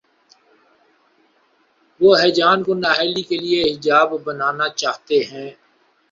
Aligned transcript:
وہ 2.01 2.11
ہیجان 2.21 2.57
کو 2.65 2.71
نا 2.73 2.89
اہلی 2.93 3.23
کے 3.29 3.37
لیے 3.37 3.61
حجاب 3.71 4.09
بنانا 4.25 4.67
چاہتے 4.79 5.17
ہیں۔ 5.31 5.49